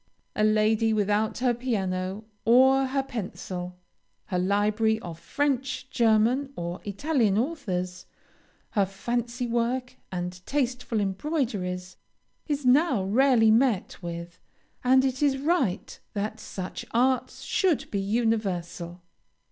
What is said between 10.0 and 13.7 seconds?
and tasteful embroideries, is now rarely